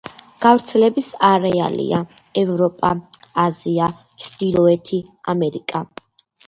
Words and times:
გავრცელების 0.45 1.09
არეალია: 1.27 1.99
ევროპა, 2.45 2.91
აზია, 3.47 3.93
ჩრდილოეთი 4.27 5.05
ამერიკა. 5.37 5.89